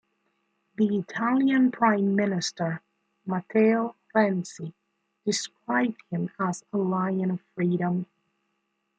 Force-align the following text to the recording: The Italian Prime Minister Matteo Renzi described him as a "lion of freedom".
The 0.77 0.97
Italian 0.97 1.69
Prime 1.71 2.15
Minister 2.15 2.81
Matteo 3.27 3.97
Renzi 4.15 4.73
described 5.25 6.01
him 6.09 6.31
as 6.39 6.63
a 6.73 6.77
"lion 6.79 7.29
of 7.29 7.39
freedom". 7.53 8.07